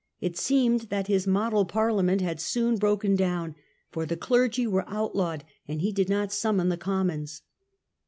It 0.19 0.35
seemed 0.35 0.89
that 0.89 1.05
his 1.05 1.27
model 1.27 1.63
parliament. 1.63 2.21
had 2.21 2.41
soon 2.41 2.77
broken 2.77 3.15
down, 3.15 3.53
for 3.91 4.03
the 4.07 4.17
clergy 4.17 4.65
were 4.65 4.89
outlawed 4.89 5.43
and 5.67 5.79
he 5.79 5.91
did 5.91 6.09
not 6.09 6.33
summon 6.33 6.69
the 6.69 6.75
Commons. 6.77 7.43